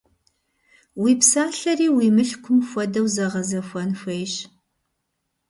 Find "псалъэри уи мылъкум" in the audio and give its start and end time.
1.19-2.59